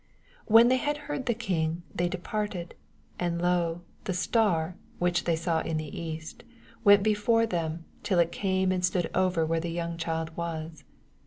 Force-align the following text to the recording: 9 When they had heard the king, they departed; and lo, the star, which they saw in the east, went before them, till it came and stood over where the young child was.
9 0.49 0.53
When 0.55 0.67
they 0.69 0.77
had 0.77 0.97
heard 1.05 1.27
the 1.27 1.35
king, 1.35 1.83
they 1.93 2.09
departed; 2.09 2.73
and 3.19 3.39
lo, 3.39 3.81
the 4.05 4.15
star, 4.15 4.75
which 4.97 5.25
they 5.25 5.35
saw 5.35 5.59
in 5.59 5.77
the 5.77 5.95
east, 5.95 6.43
went 6.83 7.03
before 7.03 7.45
them, 7.45 7.85
till 8.01 8.17
it 8.17 8.31
came 8.31 8.71
and 8.71 8.83
stood 8.83 9.11
over 9.13 9.45
where 9.45 9.59
the 9.59 9.69
young 9.69 9.97
child 9.97 10.35
was. 10.35 10.83